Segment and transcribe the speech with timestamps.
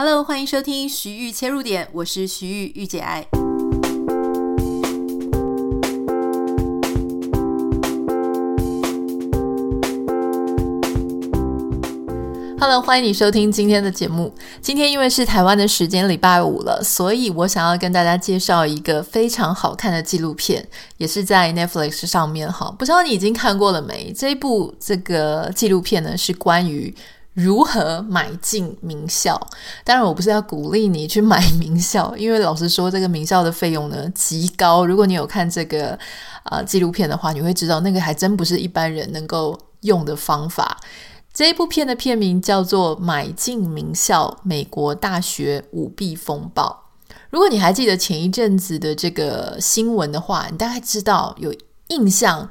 [0.00, 3.26] Hello，欢迎收听徐玉切入点，我是徐玉御姐爱。
[12.60, 14.32] Hello，欢迎你收听今天的节目。
[14.60, 20.64] 今天因为是台湾的时间，礼拜五了，所以我想要跟大家介绍一个非常好看的纪录片，
[20.98, 22.72] 也是在 Netflix 上面哈。
[22.78, 24.12] 不知道你已经看过了没？
[24.16, 26.94] 这一部这个纪录片呢，是关于。
[27.38, 29.40] 如何买进名校？
[29.84, 34.84] 当然，我不是要鼓励你去买名校，因为老实说，这个名校的费用呢极高。
[34.84, 35.96] 如果你有看这个
[36.42, 40.78] 啊、纪录片的话，你会知道那个还真不是一般人能够用的方法。
[41.32, 46.86] 这一部片的片名叫做《买进名校：美国大学舞弊风暴》。
[47.30, 51.54] 如果你还记得前一阵子的这个新闻的话，你大概知道有
[51.86, 52.48] 印象。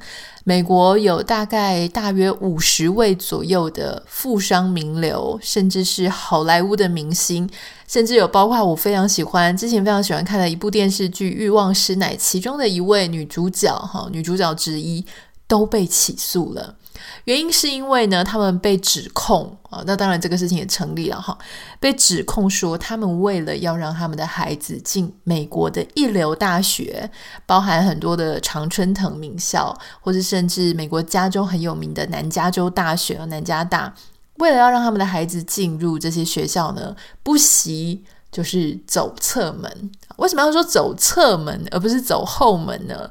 [0.48, 7.46] 美国有大概大约五十位左右的富商名流，甚至是好莱坞的明星，
[7.86, 15.04] 甚至有包括我非常喜欢之前非常喜欢看的一部电视剧《欲望师奶》其中的一位女主角哈，女主角之一
[15.46, 16.74] 都被起诉了。
[17.24, 21.36] 原因是因为呢，他们被指控啊，那当然这个事情也成立了哈，
[21.78, 27.10] 被指控说他们为了要让他们的孩子进美国的一流大学，
[27.46, 33.92] 包含很多的常春藤名校，或者甚至美国加州很有名的南加州大学南加大，
[34.36, 39.90] 为了要让他们的孩子进入这些学校呢，不惜就是走侧门。
[40.16, 43.08] 为什么要说走侧门而不是走后门呢？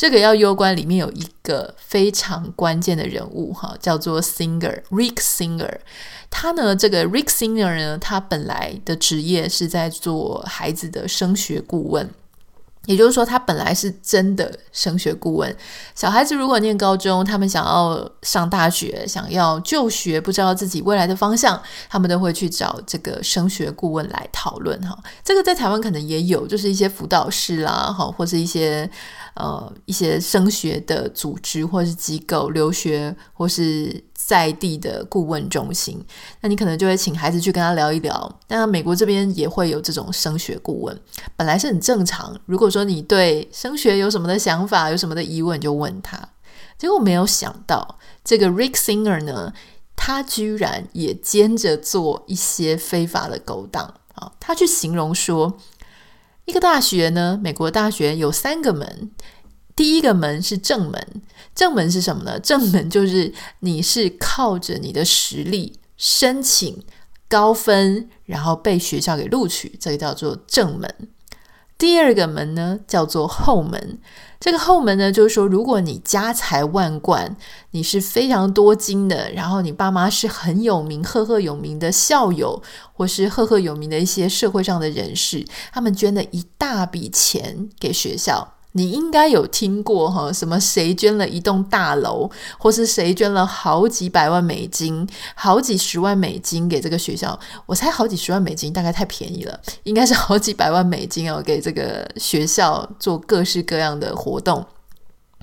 [0.00, 5.76] 这个要攸关里面有一个非常关键的人物哈，叫做 Singer Rick Singer。
[6.30, 12.08] 他呢，这个 Rick Singer 呢，他本来的职业是在做孩子的升学顾问。
[12.90, 15.56] 也就是说，他本来是真的升学顾问。
[15.94, 24.98] 小孩子如果念高中，他们想要上大学，想要就学，不知道自己未来的方向，他们都会去找这个升学顾问来讨论哈。
[25.22, 28.90] 这个在台湾可能也有，就是一些辅导室啦，哈，或是一些
[29.34, 34.02] 呃一些升学的组织或是机构，留学或是。
[34.30, 36.00] 在地的顾问中心，
[36.40, 38.38] 那你可能就会请孩子去跟他聊一聊。
[38.46, 40.96] 那美国这边也会有这种升学顾问，
[41.34, 42.40] 本来是很正常。
[42.46, 46.16] 如果说你对升学有什么的想法，有什么的疑问，就问他。
[46.78, 49.52] 结果没有想到，这个 Rick Singer 呢，
[49.96, 53.82] 他居然也兼着做一些非法的勾当
[54.14, 54.30] 啊！
[54.38, 55.58] 他去形容说，
[56.44, 59.10] 一个大学呢，美国大学有三个门。
[59.80, 61.22] 第一个门是正门，
[61.54, 62.38] 正门是什么呢？
[62.38, 66.84] 正门就是你是靠着你的实力申请
[67.26, 70.94] 高分，然后被学校给录取，这个叫做正门。
[71.78, 73.98] 第二个门呢，叫做后门。
[74.38, 77.34] 这个后门呢，就是说，如果你家财万贯，
[77.70, 82.62] 你是非常多金的，然后你爸妈是很有名、赫赫有名的校友，
[82.92, 85.42] 或是赫赫有名的一些社会上的人士，
[85.72, 88.56] 他们捐了一大笔钱给学校。
[88.72, 97.38] 你应该有听过哈，什么谁捐了一栋大楼，或是谁捐了好几百万美金、好几十万美金给这个学校？
[97.66, 104.64] 我猜好几十万美金大概太便宜了， 应该是好几百万美金哦，给这个学校做各式各样的活动。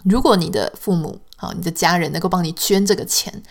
[0.04, 3.44] 如果你的父母、啊你的家人能够帮你捐这个钱。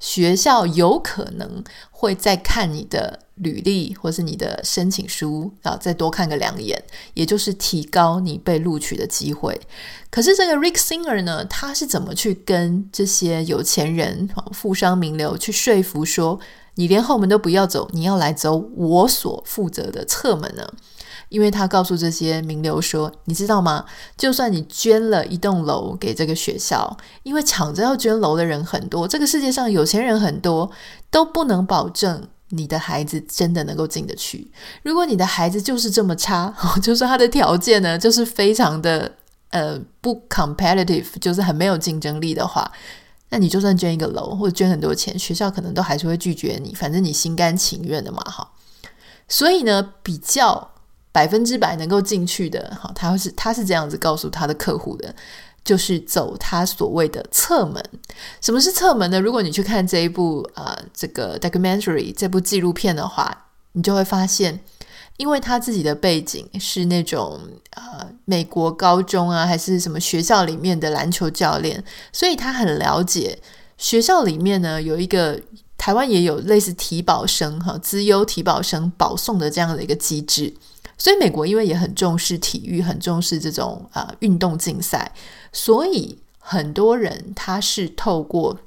[0.00, 6.82] 学校有可能会再看你的履历或是你的申请书啊，再多看个两眼，
[7.14, 9.60] 也就是提高你被录取的机会。
[10.10, 16.38] 可是这个 Rick Singer 呢，他是怎么去跟这些有钱人、富商名流去说服说，
[16.76, 20.68] 你连后门都不要走，你要来走我所负责的侧门呢？
[21.30, 23.86] 因为他告诉这些名流说：“你知道吗？
[24.16, 30.70] 就算你捐了一栋楼给这个学校，因为抢着要捐楼的人很多，这个世界上有钱人很多，
[31.10, 34.50] 都不能保证你的孩子真的能够进得去。
[34.82, 39.10] 如果你的孩子就是这么差， 就是他的条件呢，就是非常的
[39.50, 42.70] 呃不 competitive，就是很没有竞争力的话，
[43.30, 46.74] 那你就算捐一个楼或者捐很多钱，学校可能都还是会拒绝你。
[46.74, 48.52] 反正你心甘情愿的嘛，哈。
[49.28, 50.70] 所以呢，比较。”
[51.14, 55.14] 百分之百能够进去的，好，他是他是这样子告诉他的客户的，
[55.64, 57.82] 就是走他所谓的侧门。
[58.40, 59.18] 什么是侧门呢？
[59.18, 64.60] 如果你去看这一部啊、这个 documentary 这部纪录片的话，你就会发现，
[65.16, 67.40] 因为他自己的背景是那种
[67.70, 71.82] 呃美国高中啊，还是什么学校里面的篮球教练，
[72.12, 73.38] 所以他很了解
[73.78, 75.40] 学校里面呢有一个
[75.78, 80.54] 台湾也有类似体保生哈，资优体保生保送的这样的一个机制。
[80.96, 85.12] 所以美国因为也很重视体育，很重视这种啊、运动竞赛，
[85.52, 88.58] 所以很多人他是透过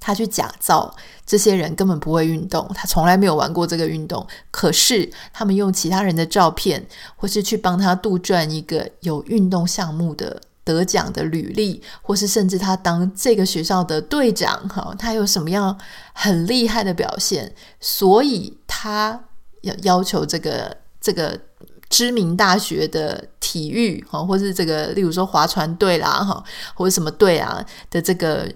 [0.00, 0.92] 他去假造
[1.24, 15.78] 这些人根本不会运动，他从来没有玩过这个运动，可是他们用其他人的照片，或是去帮他杜撰一个有运动项目的得奖的履历，或是甚至他当这个学校的队长，哈，他有什么样
[16.12, 19.24] 很厉害的表现，所以他
[19.60, 21.38] 要要求这个这个。
[21.90, 28.50] 知名大学的体育哈，或是这个，例如说划船队啦哈，或者什么队啊的这个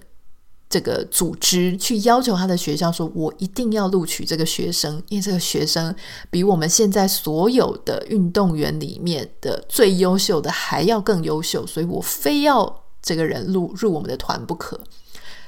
[0.71, 5.95] 这个组织，去要求他的学校说，我一定要录取这个学生，因为这个学生
[6.31, 14.81] 比我们现在所有的运动员里面的最优秀的还要更优秀，所以我非要这个人入入我们的团不可。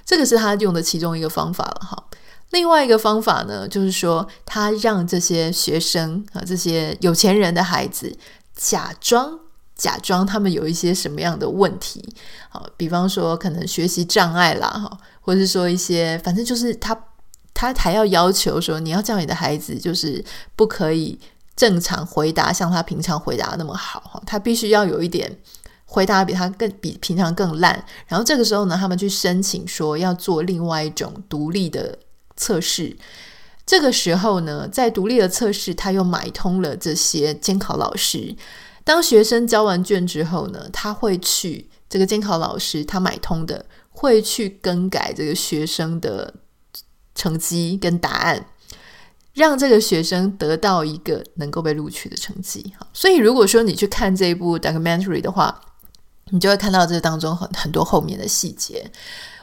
[0.05, 2.05] 这个是他用的其中一个方法了哈。
[2.51, 8.17] 另外一个方法呢，就是说他让这些学生啊，这些有钱人的孩子
[8.55, 9.39] 假装
[9.77, 12.03] 假装他们有一些什么样的问题，
[12.49, 16.99] 好，比方说可能学习障碍啦，哈，或者是说一些，反正就是他
[17.53, 20.25] 他还要要求说，你要叫你的孩子就是
[20.57, 21.21] 不可以
[21.55, 25.39] 正常回答，像他平常回答那么好，哈，他必须要有一点
[25.85, 31.99] 回答比他更比平常更烂，然后这个时候呢，他们去申请说要做另外一种独立的。
[32.39, 32.97] 测试，
[33.67, 38.35] 这个时候呢，在独立的测试，他又买通了这些监考老师。
[38.85, 46.33] 当学生交完卷之后呢，他会去这个监考老师，他买通的会去更改这个学生的
[47.15, 48.47] 成绩跟答案，
[49.35, 52.73] 让这个学生得到一个能够被录取的成绩。
[52.95, 55.61] 所以，如果说你去看这一部 documentary 的话，
[56.31, 58.91] 你就会看到这当中很很多后面的细节。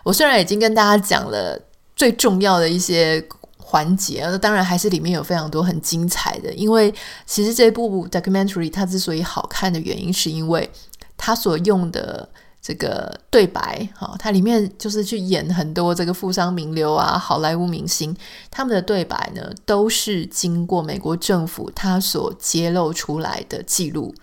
[0.04, 1.62] 我虽然已经跟大家讲了。
[1.96, 3.26] 最重要的一些
[3.58, 6.54] 环节，那当然还是里面有非常多很精彩的。
[6.54, 6.94] 因为
[7.26, 10.70] 其实这部 documentary 它之所以好看的原因，是因为
[11.18, 12.28] 它所用的
[12.62, 18.16] 这个对白，哈，它里面就是去演很多这个富商名流啊、好莱坞明星，
[18.52, 24.14] 他们的对白呢，都是经过美国政府他所揭露出来的记录，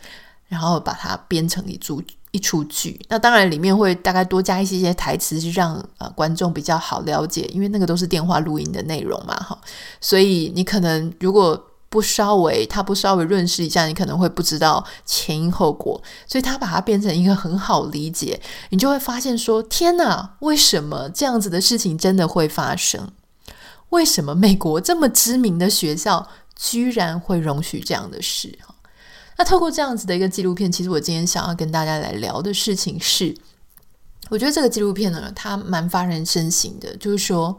[0.48, 2.02] 然后把它编成一组。
[2.32, 9.56] 一出剧，那当然里面会大概多加一些些台词，是让呃观众比较好了解，因为那个都是电话录音的内容嘛，哈，
[10.00, 18.40] 所以你可能如果不稍微他不稍微润饰一下，你可能会不知道前因后果，所以他把它变成一个很好理解，
[18.70, 23.10] 你就会发现说，天哪，为什么这样子的事情真的会发生？
[23.90, 26.26] 为什么美国这么知名的学校
[26.56, 28.58] 居然会容许这样的事？
[29.42, 33.34] 那透过这样子的一个纪录片，其实我今天想要跟大家来聊的事情是，
[34.30, 37.58] 我觉得这个纪录片呢，它蛮发人深省的，就是说，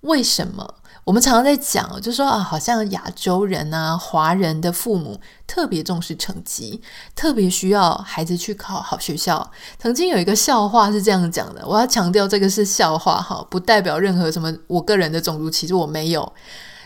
[0.00, 0.74] 为什么
[1.04, 6.80] 我们常常在讲，就说啊，好像亚洲人啊、华人的父母特别重视成绩，
[7.14, 9.50] 特别需要孩子去考好学校。
[9.78, 16.32] 曾经有一个笑话是这样讲的，我要强调这个是笑话哈，不代表任何什么我个人的种族歧视，我没有。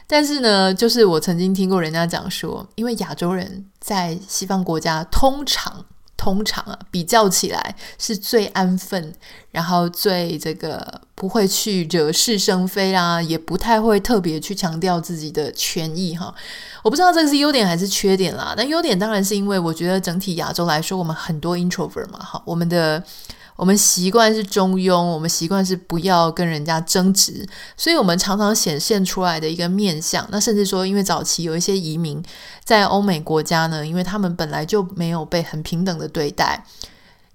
[0.07, 5.85] 但是呢，就是我曾经听过人家讲说，因为亚洲人在西方国家通常
[6.17, 9.13] 通常啊比较起来是最安分，
[9.51, 16.33] 然后最这个不会去惹是生非啦，也不太会特别去强调自己的权益哈。
[16.85, 18.55] 我不知道这个是优点还是缺点啦。
[18.57, 23.03] 那优点当然是因为我觉得整体亚洲来说，我们很多 introvert 嘛，哈，我们的。
[23.57, 30.27] 我们习惯是中庸，我们习惯是不要跟人家争执，所以我们常常显现出来的一个面相。
[30.31, 32.23] 那甚至说，因为早期有一些移民
[32.63, 36.65] 在欧美国家呢，因为他们本来就没有被很平等的对待。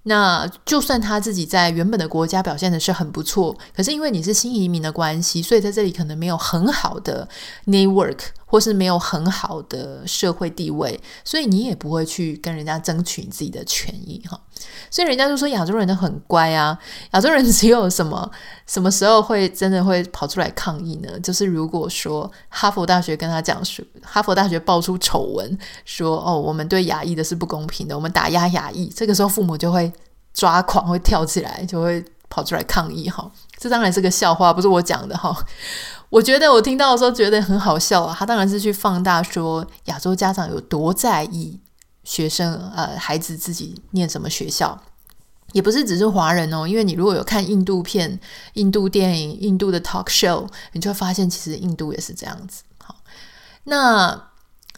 [0.04, 7.28] 那就算他自己在原本的国家表现的是很不错，可是因为你是新移民的关系，所以在这里可能没有很好的
[7.66, 8.18] network，
[8.52, 14.38] 或是没有很好的社会地位，所以你也不会去跟人家争取你自己的权益哈。
[14.90, 16.78] 所以人家就说亚洲人都很乖啊，
[17.12, 18.30] 亚洲人只有什么
[18.66, 21.18] 什么时候会真的会跑出来抗议呢？
[21.20, 29.90] 就是如果说哈佛大学跟他讲说，哈佛大学爆出丑闻说哦，我们对亚裔的是不公平的，我们打压亚裔，这个时候父母就会。
[30.34, 33.30] 抓狂会跳起来，就会跑出来抗议哈。
[33.58, 35.30] 这当然是个笑话，不是我讲的哈。
[36.12, 38.14] 我觉得我听到的时候觉得很好笑啊。
[38.18, 41.58] 他当然是去放大说亚洲家长有多在意
[42.04, 44.78] 学生呃孩子自己念什么学校，
[45.52, 46.68] 也不是只是华人哦。
[46.68, 48.20] 因为你如果有看印度片、
[48.52, 52.62] 印度电影、印度的 talk show，你就会发现其实印度也是这样子。
[52.78, 52.96] 好，
[53.64, 54.31] 那。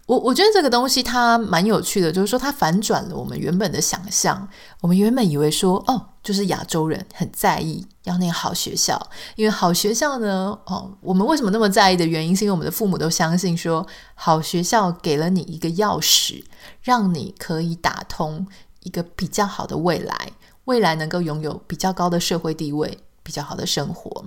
[0.06, 4.46] 我我觉得这个东西它蛮有趣的，就是说它反转了我们原本的想象。
[4.82, 9.00] 我们原本以为说，哦，就是亚洲人很在意要念好学校，
[9.34, 16.44] 因为好学校呢，哦，我们为什么那么在意的原因，是因为我们的父母都相信说，好学校给了你一个钥匙，
[16.82, 18.46] 让你可以打通
[18.82, 20.32] 一个比较好的未来，
[20.64, 24.26] 未来能够拥有比较高的社会地位，比较好的生活。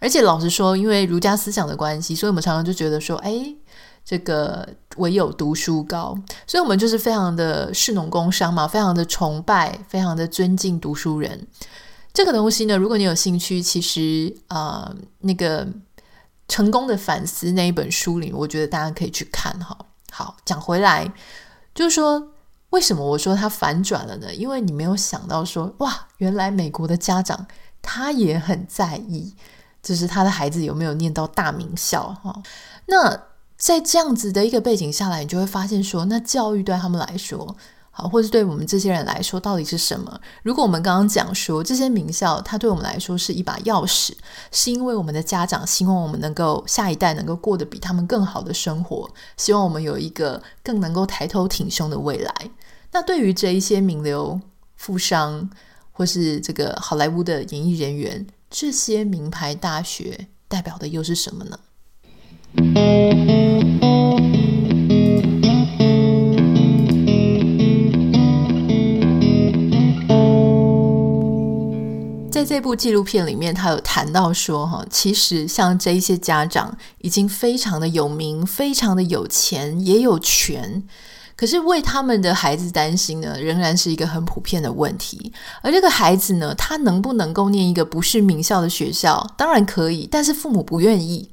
[0.00, 3.54] 而且老实说，因为儒家思想的关系，所以我们常常就觉得说，哎，
[4.04, 6.16] 这个唯有读书高，
[6.46, 11.46] 所以我们就是非常的士农工商嘛，非常的崇拜，非常的尊敬读书人。
[12.12, 15.66] 这个东西呢，如果你有兴趣，其实啊、那个
[16.48, 19.76] 成功的反思那一本书里，我觉得大家可以去看哈。
[20.10, 21.12] 好，讲回来，
[21.74, 22.28] 就是说。
[22.72, 24.34] 为什么我说他反转了呢？
[24.34, 27.46] 因为你没有想到说，哇，原来美国的家长
[27.82, 29.34] 他也很在意，
[29.82, 32.34] 就是他的孩子有没有念到大名校哈。
[32.86, 33.14] 那
[33.62, 37.56] 在这样子的一个背景下来，你就会发现说，那教育对他们来说，
[37.92, 40.20] 好，或者对我们这些人来说，到底是什么？
[40.42, 44.14] 如果我们刚刚讲说这些名校，它对我们来说是一把钥匙，
[44.50, 52.34] 是因为我们的家长希望我们能够下一代能够过得比他们更好的生活，希望我们有一个更能够抬头挺胸的未来。
[52.90, 54.40] 那对于这一些名流、
[54.74, 55.48] 富商，
[55.92, 61.56] 或是这个好莱坞的演艺人员，这些名牌大学代表的又是什么呢？
[72.30, 80.82] 在这部纪录片里面，他有谈到说，哈，其实像这一些家长已经非常的有名，非常的有钱，也有权。
[81.34, 85.32] 可是为他们的孩子担心呢，仍然是一个很普遍的问题。
[85.62, 89.26] 而这个孩子呢，他能不能够念一个不是名校的学校？
[89.38, 91.30] 当然可以，但是父母不愿意。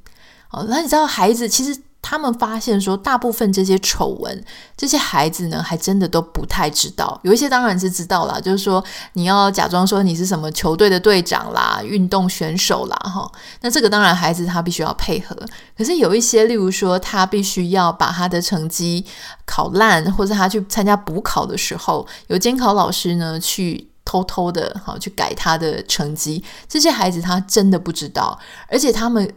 [0.52, 1.82] 哦，那你知道，孩子其实。
[2.02, 4.44] 他们发现说，大部分这些丑闻，
[4.78, 7.20] 这些孩子呢，还真的都不太知道。
[7.24, 8.82] 有一些当然是知道啦，就是说
[9.14, 13.30] 你要假装说你是什么球队的队长啦、运动选手啦，哈。
[13.60, 15.36] 那这个当然孩子他必须要配合。
[15.78, 19.06] 可是有一些，例如说他必须要把他的成绩
[19.46, 26.42] 考烂，或者他去参加补考的时候，有监考老师呢去偷偷的哈去改他的成绩。
[26.70, 28.40] 这些孩子他真的不知道，
[28.70, 29.30] 而且他们。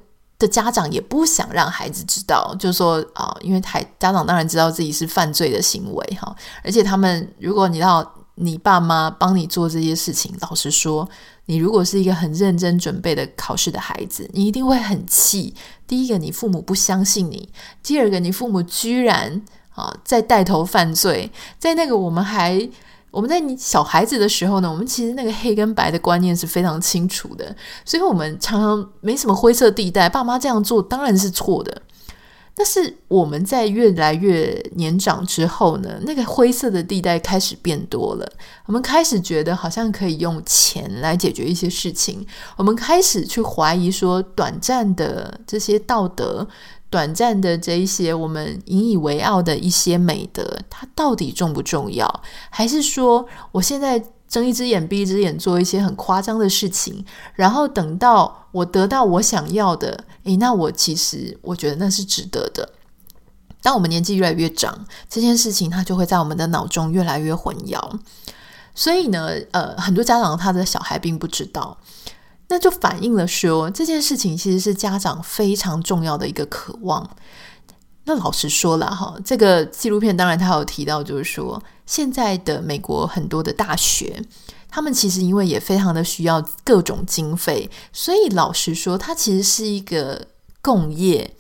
[0.42, 6.34] 的家长也不想让孩子知道，就是说啊、因为孩家长当然知道自己是犯罪的行为哈，
[6.64, 11.08] 而且他们如果你要你爸妈帮你做这些事情，老实说，
[11.46, 15.54] 你如果是一个很认真准备的考试的孩子，你一定会很气。
[15.86, 17.48] 第一个，你父母不相信你；
[17.82, 22.68] 第二个，你父母居然啊在带头犯罪，在那个我们还。
[23.12, 27.54] 我们在你小孩子的时候呢，我们其实那个黑跟白的观念是非常清楚的，
[27.84, 30.08] 所以我们常常没什么灰色地带。
[30.08, 31.82] 爸妈这样做当然是错的，
[32.56, 38.26] 但是我们在越来越年长之后呢，那个灰色的地带开始变多了。
[38.64, 42.26] 我们开始觉得好像可以用钱来解决一些事情，
[42.56, 46.48] 我们开始去怀疑说，短暂的这些道德。
[46.92, 52.22] 短暂的这一些我们引以为傲的一些美德，它到底重不重要？
[52.50, 57.02] 还是说我现在睁一只眼闭一只眼做一些很夸张的事情，
[57.34, 62.68] 然后等到我得到我想要的，诶，那我其实我觉得那是值得的。
[63.62, 67.80] 当我们年纪越来越长，这件事情它就会在我们的脑中越来越混淆。
[68.74, 71.78] 所以呢，呃，很多家长他的小孩并不知道。
[72.52, 77.16] 那就反映了说，这件事情其实是家长非常重要的一个渴望。
[78.04, 84.22] 那老实说了哈，这个纪录片当然他有提到，就是说现在的美国很多的大学，
[84.68, 90.26] 他们其实因为也非常的需要各种经费，所以老实说，它其实是一个
[90.60, 91.34] 共业，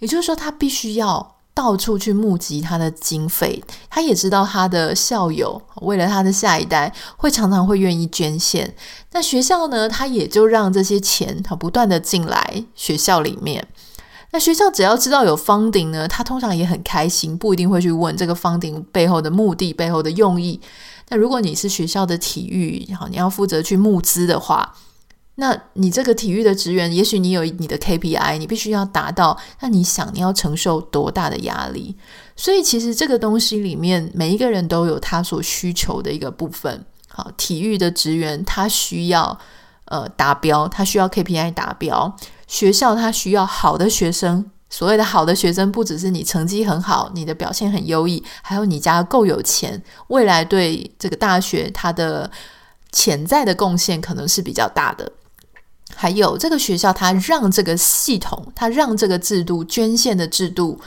[0.00, 1.39] 也就是说，他必须要。
[1.60, 8.74] 到处去募集他的经费，他也知道他的校友为了他的下一代会常常会愿意捐献。
[9.12, 13.68] 那学校呢，他也就让这些钱他不断的进来学校里面。
[14.30, 20.58] 那学校只要知道有 funding 呢，他通常也很开心，不一定会去问这个 funding 背后的目的、背后的用意。
[21.10, 24.76] 那如果你是学校的体育，好，你要负责去募资的话。
[25.40, 29.36] 那你这个体育的职员，也许你有你的 KPI，你必须要达到。
[29.60, 31.96] 那你想你要承受多大的压力？
[32.36, 36.84] 所以其实这个东西里面，每一个人都有他所需求的一个部分。
[37.08, 39.38] 好，体育的职员他需要
[39.86, 42.14] 呃达标，他需要 KPI 达标。
[42.46, 52.30] 学校他需要好的学生，所谓的好的学生，不只是你成绩很好，你的表现很优异，还有你家够有钱，未来对这个大学它的
[52.92, 55.10] 潜在的贡献可能是比较大的。
[56.00, 60.80] 还有这个学校，它让这个系统，它让这个制度，捐献的制度，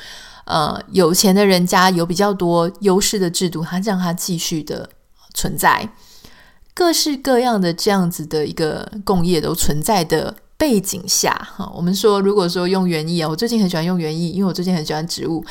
[0.45, 4.89] 呃，有钱的人家有比较多优势的制度，它让它继续的
[5.35, 5.87] 存在。
[6.73, 15.45] 各式各样的这样子的一个共业都存在的背景下，哈，我们说，如果说用园艺啊，我最近很喜欢用园艺，因为我最近很喜欢植物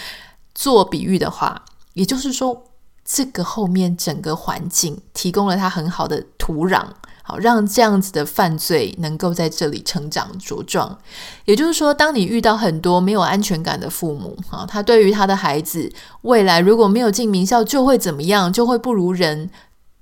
[0.56, 1.64] 做比喻的话，
[1.94, 2.64] 也就是说，
[3.04, 6.84] 这个后面整个环境提供了它很好的土壤，
[7.22, 10.98] 好让这样子的犯罪能够在这里成长茁壮。
[11.44, 19.50] 也就是说，当你遇到很多没有安全感的父母，哈，他对于他的孩子未来如果没有进名校就会怎么样，就会不如人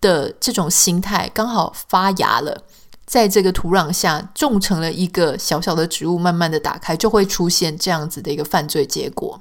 [0.01, 2.63] 的这种心态刚好发芽了。
[3.07, 9.41] 在这个土壤下种成了一个小小的植物，慢慢的打开，就会出现这样子的一个犯罪结果。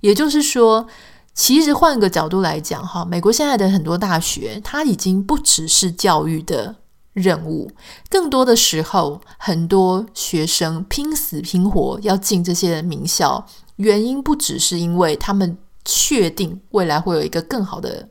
[0.00, 0.84] 也就是说，
[1.32, 6.74] 其实换个角度来讲，哈，美国现在的很多大学，它已经不只是教育的
[7.12, 7.70] 任务，
[8.08, 18.08] 更多的时候，很多学生拼死拼活要进这些名校，原因不只是因为他们确定未来会有一个更好的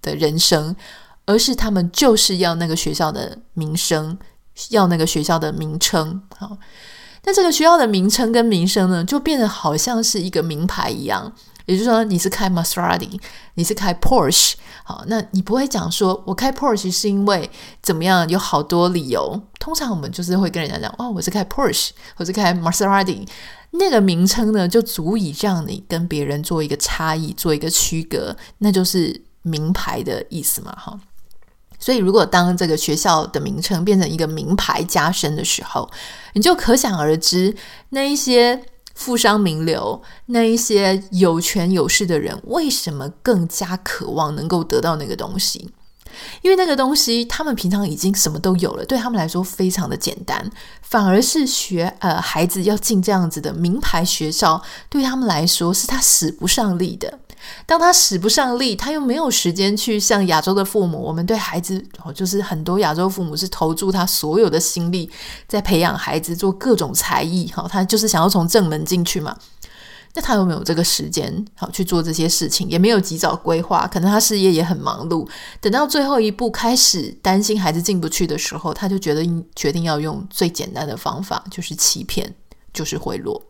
[0.00, 0.76] 的人生。
[1.26, 4.18] 而是他们就是要那个学校的名声，
[4.68, 6.20] 要那个学校的名称。
[6.36, 6.58] 好，
[7.24, 11.32] 那这个学校的名称跟名声呢，就变得好像是一个名牌一样。
[11.66, 13.18] 也就是说，你是开 Maserati，
[13.54, 14.54] 你是开 Porsche，
[14.84, 17.50] 好，那你不会讲说我开 Porsche 是因为
[17.82, 18.28] 怎么样？
[18.28, 19.40] 有好多理由。
[19.58, 23.26] 通常我们就是会跟人家讲，哦，我是开 Porsche，我是开 Maserati，
[23.70, 31.00] 那个名称呢，就足以让你跟别人做一个差异，做一个区隔，那就是名牌的意思嘛，哈。
[31.78, 35.90] 所以，如果当这个学校的名称变成一个名牌加身的时候，
[36.32, 37.54] 你就可想而知，
[37.90, 38.58] 那一些
[38.94, 45.70] 富商名流，那一些有权有势的人，为什么更加渴望能够得到那个东西？
[46.42, 50.48] 因为那个东西，他们平常已经什么都有了，对他们来说非常的简单，
[50.80, 57.18] 反而是学呃孩子要进这样子的名牌学校，对他们来说是他使不上力的。
[57.66, 65.10] 当他使不上力，他又没有时间去像亚洲的父母，我们对孩子哦，就是很多亚洲父母是投注他所有的心力
[65.46, 69.36] 在培养孩子做各种才艺，哈，他就是想要从正门进去嘛。
[70.16, 72.68] 那他有没有这个时间好去做这些事情？
[72.68, 75.28] 也没有及早规划，可能他事业也很忙碌。
[75.60, 82.32] 等到最后一步开始担心孩子进不去的时候，他就觉得决定要用最简单的方法，就是欺骗，
[82.72, 83.40] 就是贿赂。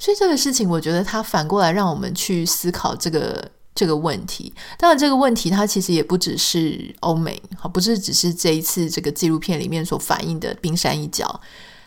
[0.00, 4.52] 所以这个事情，我觉得它反过来让我们去思考这个这个问题。
[4.78, 11.40] 当然，这个问题它其实也不只是欧美，好，不是只是这一次这个纪录片里面所反映的冰山一角。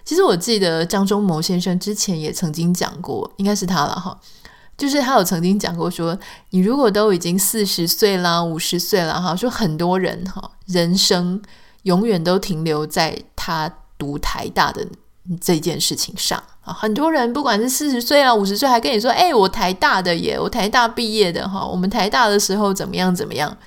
[0.05, 4.15] 其实我记得张忠谋先生之前也曾经讲过，应该是他了哈，
[4.77, 6.15] 就是他有曾经讲过说，
[6.51, 11.41] 你如果都已经四十岁啦、五十岁了哈，说很多人哈，人生
[11.83, 14.85] 永远都停留在他读台大的
[15.41, 16.43] 这件事情上。
[16.71, 23.57] 很多人不管是四十岁啊、五十岁，还跟你说：“哎，我台大的耶，我台大毕业的哈，我们台大的时候怎么样怎么样？”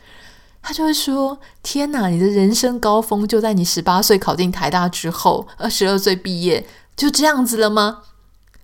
[0.63, 7.99] 他就会说：“天哪，你的人生高峰就在你十八岁考进台大之后，二十二岁毕业，就这样子了吗？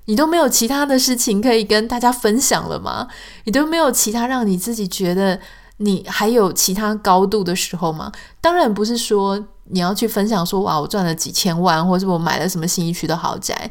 [0.06, 3.06] 你都没有其他的事情可以跟大家分享了吗？
[3.44, 5.38] 你都没有其他让你自己觉得
[5.76, 8.10] 你还有其他高度的时候吗？
[8.40, 13.70] 当然不是说你要去分享说哇，我赚了几千万，或者我买了什么新一区的豪宅。”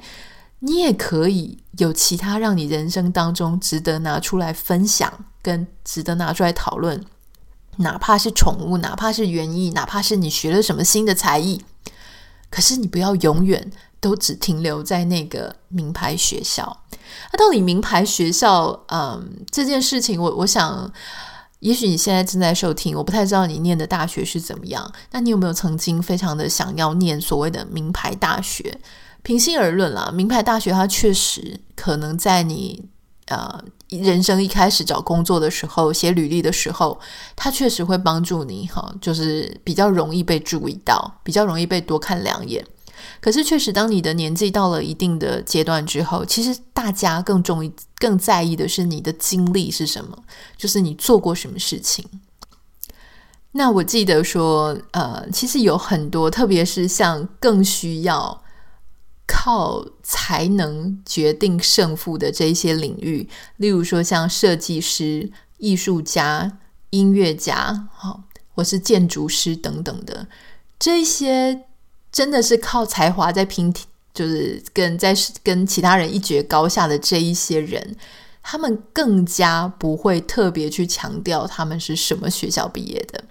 [0.64, 7.04] 你也可以有其他让你人生当中值得拿出来分享，跟值得拿出来讨论，
[7.78, 11.64] 哪怕是宠物，哪怕是园艺，哪怕是你学了什么新的才艺，
[12.52, 16.84] 可是你不要永远都只停留在那个名牌学校。
[17.34, 20.94] 那到底名牌学校，嗯，这件事情我，我想，
[21.60, 24.94] 也许你现在正在收听，我不太知道你念的大学是怎么样。
[25.10, 28.80] 那你有没有曾经非常的想要念所谓的名牌大学？
[29.24, 32.84] 平心而论啦，名牌大学它确实可能在你
[33.28, 37.00] 呃人生一开始找工作的时候，写履历的时候，
[37.36, 42.66] 它确实会帮助你哈，就是比较容易被注意到，比较容易被多看两眼。
[43.20, 50.18] 可是确实，当你的年纪到了一定的阶段之后，其实大家更重意、更在意的是你的经历是什么，
[50.58, 52.04] 就是你做过什么事情。
[53.52, 58.42] 那我记得说，呃，其实有很多，特别是像更需要。
[59.34, 70.28] 靠才能决定胜负的这一些领域，例如说像设计师、艺术家、音乐家，好，或是建筑师等等的，
[70.78, 71.64] 这些
[72.12, 73.74] 真的是靠才华在拼，
[74.14, 77.96] 就是跟在跟其他人一决高下的这一些人，
[78.44, 83.24] 他们更加不会特别去强调他们是什么学校毕业的。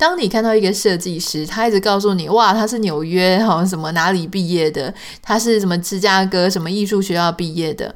[0.00, 7.94] 当你看到一个设计师，他一直告诉你，哇，他是纽约好像什么哪里毕业的，他是什么芝加哥什么艺术学校毕业的。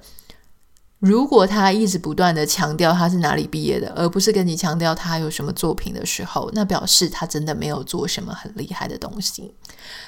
[0.99, 9.55] 如果他一直不断的强调他是哪里毕业的，而不是跟你强调他有什么作品的时候，那表示他真的没有做什么很厉害的东西。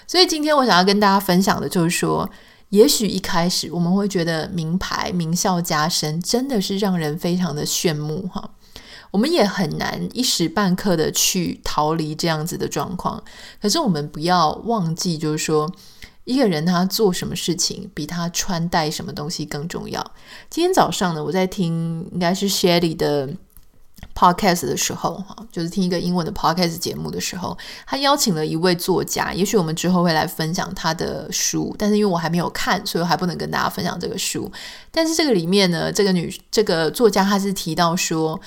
[0.07, 2.29] 所以今天我想要跟大家分享的就是说，
[2.69, 8.51] 也许一开始我们会觉得名牌名校加身真的是让人非常的炫目哈。
[9.11, 13.23] 我们也很难一时半刻的去逃离这样子的状况。
[13.61, 15.71] 可是我们不要忘记，就是说，
[16.25, 20.05] 一个人他做什么事情，比他穿戴什么东西更重要。
[20.51, 23.31] 今天早上呢，我在听应该是 Shelly 的。
[24.15, 34.51] Podcast 的时候，哈，就是听一个英文的 Podcast 节目的时候，他邀请了一位作家，也许我们之后会来分享他的书，但是因为我还没有看，所以我还不能跟大家分享这个书。
[34.91, 38.39] 但是这个里面呢，这个女这个作家她是提到说，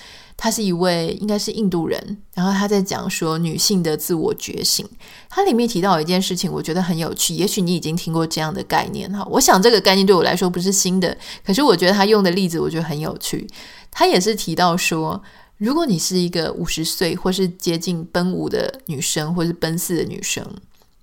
[0.42, 4.88] 他是一位应该是印度人，然后他在讲说女性的自我觉醒。
[5.30, 9.28] 他里面提到一件事情，我觉得很有趣，也许你已经听过这样的概念哈。
[9.30, 13.46] 我想这个概念对我来说不是新的，可是我觉得他用的例子我觉得很有趣。
[13.92, 15.22] 他也是提到说，
[15.58, 20.42] 如果你是一个五十岁或是接近奔五的女生，或是奔四的女生，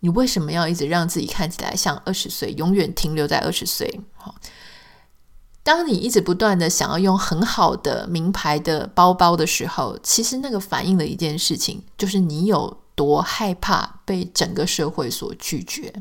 [0.00, 4.00] 你为什么要一直让自己看起来像二十岁，永远停留在二十岁？
[4.14, 4.34] 好，
[5.66, 15.92] 当你一直不断的想要用很好的名牌的包包的时候，其实那个反映的一件事情，就是你有多害怕被整个社会所拒绝。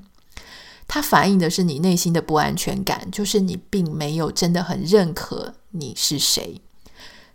[0.88, 6.62] 它反映的是你内心的不安全感，就是你并没有真的很认可你是谁。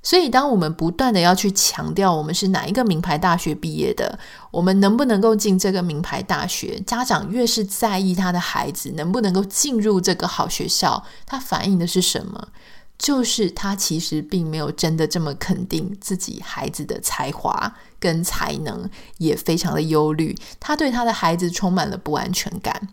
[0.03, 4.19] 所以，当我们不断的要去强调我们是哪一个名牌大学毕业的，
[4.51, 12.49] 我们能不能够进这个名牌大学，家长越是在意他的孩子能不能够进入这个好学校，他反映的是什么？
[12.97, 20.35] 就是他其实并没有真的这么肯定自己孩子的才华跟才能，也非常的忧虑。
[20.59, 22.89] 他对他的孩子充满了不安全感，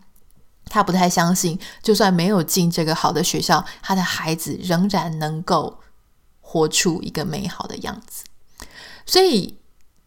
[0.65, 5.79] 他不太相信，就算没有进这个好的学校，他的孩子仍然能够。
[6.49, 8.23] 活出一个美好的样子，
[9.05, 9.53] 所以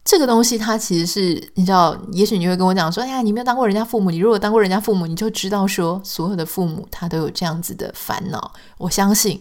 [0.03, 9.39] 这个东西它其实是你知道，也许你会跟我讲说：“哎呀，你没有当过人家父母，你如果当过人家父母，你就知道说，所有的父母他都有这样子的烦恼。”我相信，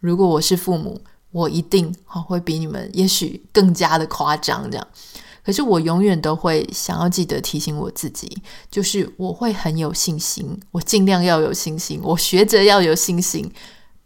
[0.00, 1.00] 如果我是父母，
[1.32, 4.86] 我一定好会比你们也许更加的夸张这样。
[5.42, 13.50] 可是我永远都会想要记得提醒我自己，就是我会很有信心，我尽量要有信心，我学着要有信心，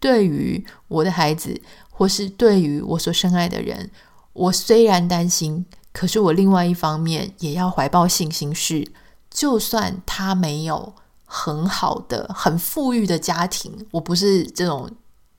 [0.01, 1.61] 对于我的孩子。
[1.91, 3.91] 或是对于我所深爱的人，
[4.33, 8.87] 我虽然担心，可是我另外一方面也要怀抱信心是，
[9.29, 14.89] 就算他没有很好的、很富裕的家庭，我不是这种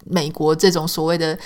[0.03, 1.39] 美国这种所谓的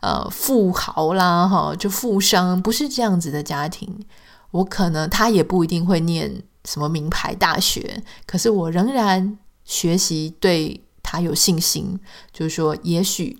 [0.00, 4.04] 呃富豪啦，哈，就富商，不是这样子的家庭，
[4.50, 11.98] 我可能他也不一定会念什么名牌大学，可是我仍然学习对他有信心，
[12.32, 13.38] 就是说，也许。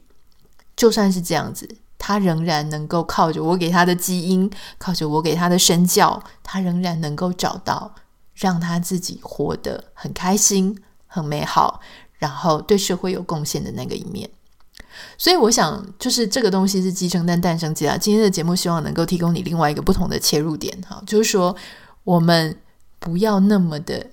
[0.76, 7.94] 就算是这样子，他仍然能够靠着我给他的基因，靠着我给他的身教，他仍然能够找到
[8.34, 11.80] 让他自己活得很开心、很美好，
[12.18, 14.28] 然后对社会有贡献的那个一面。
[15.16, 17.96] 所以，我想，就是这个东西是鸡生蛋，蛋生鸡啊。
[17.96, 21.56] 今天的节目希望能够提供你另外一个不同的切入点，哈，就是说，
[22.04, 22.60] 我们
[22.98, 24.10] 不要那么的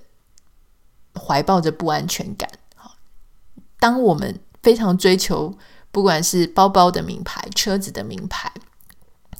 [1.14, 2.48] 怀抱着不安全感，
[3.84, 5.54] 当我们非常追求。
[5.94, 8.50] 不管是包包的名牌、车子的名牌、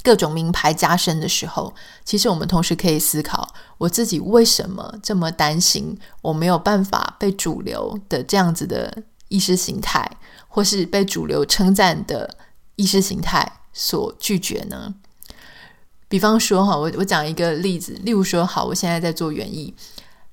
[0.05, 10.09] 各种名牌加身的时候，其实我们同时可以思考：我自己为什么这么担心我没有办法被主流的这样子的意识形态，
[10.47, 12.37] 或是被主流称赞的
[12.77, 14.95] 意识形态所拒绝呢？
[16.07, 19.75] 比方说，哈，我我讲一个例子，例如说，好，我现在在做园艺。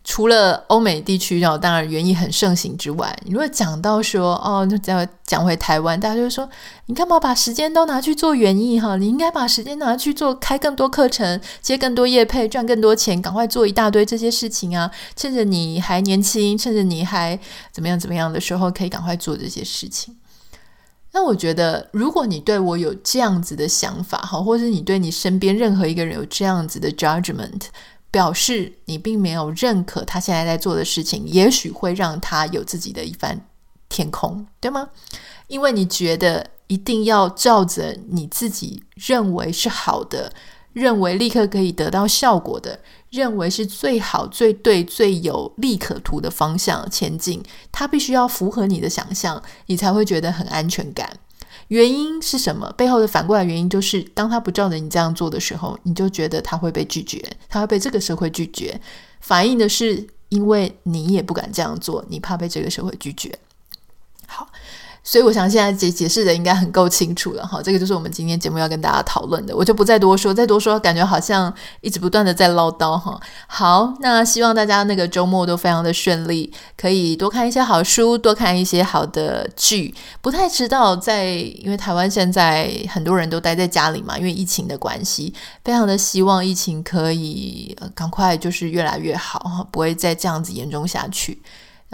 [0.03, 6.49] 除了欧美地区，然后当然园艺很盛行之外，你如果讲到说哦，就讲讲回台湾，大家就会说
[6.87, 8.97] 你干嘛把时间都拿去做园艺哈？
[8.97, 14.89] 你应该把时间拿去做开更多课程，接更多业配，赚更多钱，赶快做一大堆这些事情啊！
[15.15, 17.39] 趁着你还年轻，趁着你还
[17.71, 20.17] 怎么样怎么样的时候，可以赶快做这些事情。
[21.11, 27.63] 那我觉得，如果你对我有这样子的想法哈，或者是你对你身边任何一个人有这样子的 judgment。
[28.11, 33.47] 表示你并没有认可他现在在做的事情，也许会让他有自己的一番
[33.87, 34.89] 天空，对吗？
[35.47, 40.31] 因为你觉得一定要照着你自己认为是好的，
[40.73, 51.17] 认为立刻可以得到效果的，认为是最好、最对、最有利可图的方向前进，它必须要符合你的想象，你才会觉得很安全感。
[51.71, 52.69] 原因是什么？
[52.73, 58.77] 背后的反过来原因就是，当他不照着你这样做的时候，你就觉得他会被拒绝，他会被这个社会拒绝。
[59.21, 63.33] 反映的是，因为你也不敢这样做，你怕被这个社会拒绝。
[64.27, 64.49] 好，
[65.03, 73.19] 所以我想现在解解释的应该很够清楚了哈，这个就是我们今天节目要跟大家讨论的，我就不再多说，再多说感觉好像一直不断的在唠叨哈。
[73.47, 79.93] 好，那希望大家那个周末都非常的顺利，可以多看一些好书，多看一些好的剧。
[80.21, 85.33] 不太知道在，因为台湾现在很多人都待在家里嘛，因为疫情的关系，
[85.63, 91.41] 非常的希望疫情可以赶快就是越来越好哈，不会再这样子严重下去。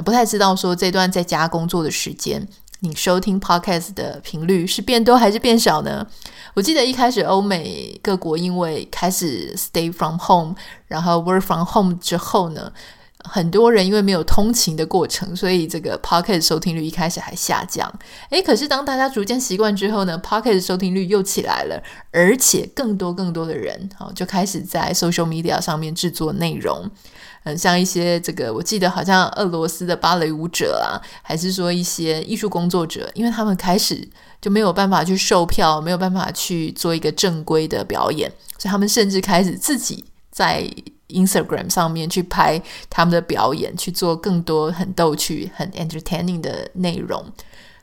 [0.04, 2.46] 不太知道说这段在家工作的时间。
[2.82, 6.06] 你收听 podcast 的频率是变多还是变少呢？
[6.54, 12.72] 我记得一开始欧美各国因为开始 stay from home，然后 work from home 之后呢，
[13.24, 17.92] 很多人因为没有通勤的过程，所以这个 podcast 收听率一开始还下降。
[18.30, 26.88] 诶，可是当大家逐渐习惯之后呢，podcast 收听率又起来了，而且更多更多的人好就开始在 social media 上面制作内容。
[27.48, 34.08] 很，像一些这个，我记得好像俄罗斯的芭蕾舞者啊，还是说一些艺术工作者，因为他们开始
[34.42, 40.70] 就没有办法去售票，没有办法去做一个正规的表演，所以他们甚至开始自己在
[41.08, 47.26] Instagram 上面去拍他们的表演，去做更多很逗趣、很 entertaining 的内容。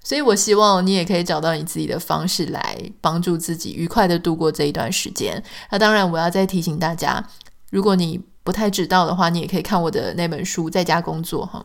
[0.02, 5.42] 所以我希望你也可以找到你自己的方式来帮助自己愉快的度过这一段时间。
[5.70, 7.26] 那当然，我要再提醒大家，
[7.70, 11.64] 如果你不太知道的话，你也可以看我的那本书《在家工作》哈。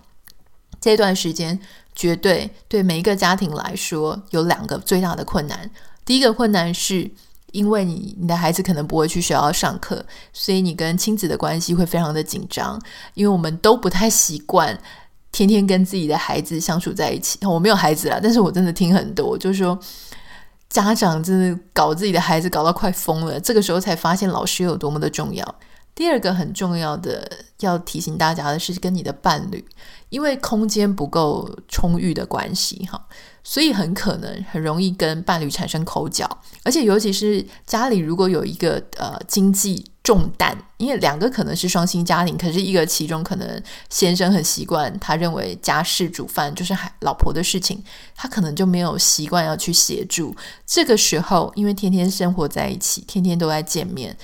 [0.81, 1.59] 这段时间
[1.93, 5.69] 绝对对每一个家庭来说有两个最大的困难。
[6.05, 7.11] 第一个困难是
[7.51, 12.81] 因为你你的孩子可能不会去学校上课，所以你跟亲子的关系会非常的紧张。
[13.13, 14.79] 因为我们都不太习惯
[15.33, 17.37] 天天跟自己的孩子相处在一起。
[17.45, 19.77] 我没有孩子啦，但是我真的听很多，就是说
[20.69, 23.37] 家长真的搞自己的孩子搞到快疯了。
[23.37, 25.55] 这个时候才发现老师有多么的重要。
[25.99, 29.61] 第二个很重要的要提醒大家的是，跟你的伴侣，
[30.07, 33.05] 因为空间不够充裕的关系，哈，
[33.43, 36.25] 所以很可能很容易跟伴侣产生口角，
[36.63, 47.83] 而且尤其是家里如果有一个呃经济重担，因为两个可能是双薪家庭，可是一个其中可能先生很习惯，他认为家事煮饭就是老婆的事情，
[48.15, 50.33] 他可能就没有习惯要去协助。
[50.65, 54.15] 这个时候，因为天天生活在一起，天天都在见面。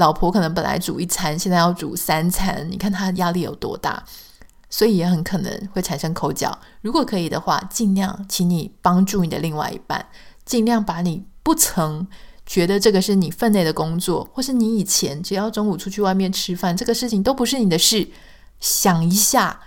[0.00, 4.02] 老婆可能本来煮一餐，现在要煮三餐，你看他压力有多大，
[4.70, 6.58] 所以也很可能会产生口角。
[6.80, 10.06] 如果可以的话，尽量请你帮助你的另外一半，
[10.46, 12.08] 尽量把你不曾
[12.46, 18.08] 觉得这个是你分内的工作，或是你以前只要中午出去外面吃饭，这个事情都不是你的事。
[18.58, 19.60] 想一下，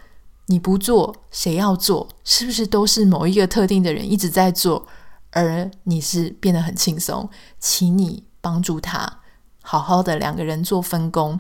[0.48, 2.10] 你不做，谁要做？
[2.24, 4.88] 是不是都是某一个特定的人一直在做，
[5.30, 7.30] 而你是变得很轻松？
[7.60, 9.20] 请你帮助他。
[9.64, 11.40] 好好的两个人做分工，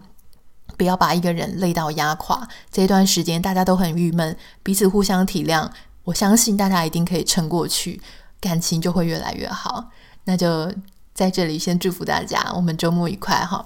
[0.75, 2.47] 不要把一个人累到压垮。
[2.71, 5.69] 这段时间大家都很郁闷，彼此互相体谅，
[6.05, 8.01] 我相信大家一定可以撑过去，
[8.39, 9.91] 感情就会越来越好。
[10.23, 10.73] 那就
[11.13, 13.65] 在这里先祝福大家，我们周末愉快哈。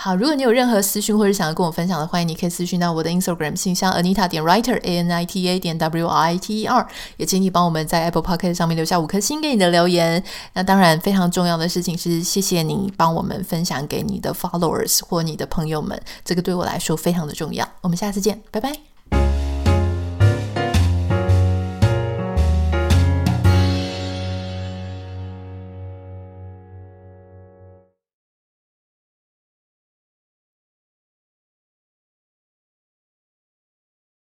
[0.00, 6.60] 好，如果你有任何私讯或者想要跟我分享的，欢迎你可以私讯到我的 Instagram 信箱 Anita 点 Writer A N I T A 点 W I T
[6.60, 10.22] E R，也请你帮我们在 Apple p o c k e t 上面留下五颗星给你的留言。
[10.52, 17.68] 那当然，非常重要的事情是，谢谢你帮我们分享给你的 followers 或你的朋友们，这个对我来说非常的重要。
[17.80, 18.97] 我们下次见，拜拜。